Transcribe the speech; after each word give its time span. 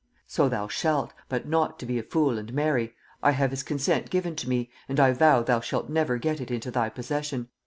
'So 0.25 0.49
thou 0.49 0.67
shalt, 0.67 1.13
but 1.29 1.47
not 1.47 1.77
to 1.77 1.85
be 1.85 1.99
a 1.99 2.01
fool 2.01 2.39
and 2.39 2.55
marry; 2.55 2.95
I 3.21 3.29
have 3.33 3.51
his 3.51 3.61
consent 3.61 4.09
given 4.09 4.35
to 4.37 4.49
me, 4.49 4.71
and 4.89 4.99
I 4.99 5.11
vow 5.11 5.43
thou 5.43 5.59
shalt 5.59 5.89
never 5.89 6.17
get 6.17 6.41
it 6.41 6.49
into 6.49 6.71
thy 6.71 6.89
possession. 6.89 7.49